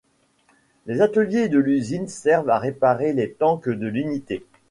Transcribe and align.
Les 0.87 0.99
ateliers 1.03 1.47
de 1.47 1.59
l'usine 1.59 2.07
servent 2.07 2.49
à 2.49 2.57
réparer 2.57 3.13
les 3.13 3.31
tanks 3.33 3.69
de 3.69 3.85
l'unité. 3.85 4.43